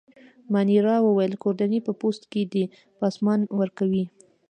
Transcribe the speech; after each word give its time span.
مانیرا 0.53 0.95
وویل: 1.01 1.33
ګوردیني 1.43 1.79
په 1.85 1.91
پوسته 1.99 2.25
کي 2.31 2.43
دی، 2.51 2.63
پاسمان 2.99 3.39
ورکوي. 3.59 4.05